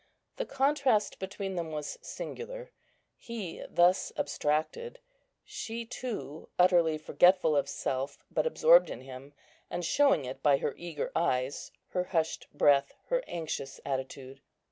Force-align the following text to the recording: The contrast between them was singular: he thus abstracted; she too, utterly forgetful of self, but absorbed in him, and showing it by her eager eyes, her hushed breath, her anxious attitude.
The 0.37 0.47
contrast 0.47 1.19
between 1.19 1.55
them 1.55 1.71
was 1.71 1.99
singular: 2.01 2.71
he 3.15 3.63
thus 3.69 4.11
abstracted; 4.17 4.99
she 5.45 5.85
too, 5.85 6.49
utterly 6.57 6.97
forgetful 6.97 7.55
of 7.55 7.69
self, 7.69 8.17
but 8.31 8.47
absorbed 8.47 8.89
in 8.89 9.01
him, 9.01 9.33
and 9.69 9.85
showing 9.85 10.25
it 10.25 10.41
by 10.41 10.57
her 10.57 10.73
eager 10.75 11.11
eyes, 11.15 11.71
her 11.89 12.05
hushed 12.05 12.47
breath, 12.51 12.95
her 13.09 13.23
anxious 13.27 13.79
attitude. 13.85 14.41